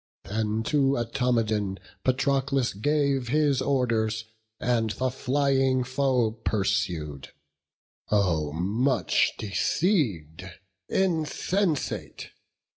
Then 0.23 0.63
to 0.63 0.97
Automedon 0.97 1.77
Patroclus 2.03 2.73
gave 2.73 3.27
His 3.27 3.61
orders, 3.61 4.25
and 4.59 4.89
the 4.89 5.11
flying 5.11 5.83
foe 5.83 6.31
pursued. 6.31 7.29
Oh 8.09 8.51
much 8.51 9.33
deceiv'd, 9.37 10.43
insensate! 10.89 12.31